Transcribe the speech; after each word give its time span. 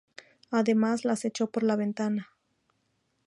A 0.49 0.55
las 0.55 0.65
demás 0.65 1.05
las 1.05 1.25
echó 1.25 1.51
por 1.51 1.61
la 1.61 1.75
ventana. 1.75 2.29